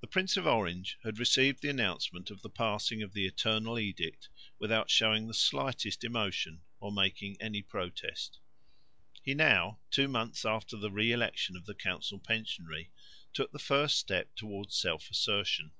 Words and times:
The 0.00 0.08
Prince 0.08 0.36
of 0.36 0.44
Orange 0.44 0.98
had 1.04 1.20
received 1.20 1.62
the 1.62 1.68
announcement 1.68 2.32
of 2.32 2.42
the 2.42 2.50
passing 2.50 3.00
of 3.00 3.12
the 3.12 3.26
Eternal 3.26 3.78
Edict 3.78 4.28
without 4.58 4.90
showing 4.90 5.28
the 5.28 5.34
slightest 5.34 6.02
emotion, 6.02 6.62
or 6.80 6.90
making 6.90 7.40
any 7.40 7.62
protest. 7.62 8.40
He 9.22 9.34
now, 9.34 9.78
two 9.88 10.08
months 10.08 10.44
after 10.44 10.76
the 10.76 10.90
re 10.90 11.12
election 11.12 11.56
of 11.56 11.66
the 11.66 11.76
council 11.76 12.18
pensionary, 12.18 12.90
took 13.32 13.52
the 13.52 13.60
first 13.60 13.98
step 13.98 14.34
towards 14.34 14.74
self 14.76 15.08
assertion. 15.12 15.70